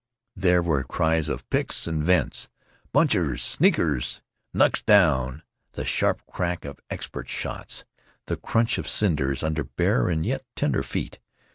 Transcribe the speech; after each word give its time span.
There 0.35 0.63
were 0.63 0.83
cries 0.83 1.29
of, 1.29 1.47
"Picks 1.51 1.85
and 1.85 2.03
vents!' 2.03 2.49
"Bunehers!"" 2.91 3.41
Sneakers!,: 3.43 4.19
"Knucks 4.51 4.81
down!': 4.81 5.43
the 5.73 5.85
sharp 5.85 6.23
crack 6.25 6.65
of 6.65 6.79
ex 6.89 7.07
pert 7.07 7.29
shots; 7.29 7.83
the 8.25 8.35
crunch 8.37 8.79
of 8.79 8.87
cinders 8.87 9.43
under 9.43 9.63
bare 9.63 10.09
and 10.09 10.25
yet 10.25 10.43
tender 10.55 10.81
feet. 10.81 11.19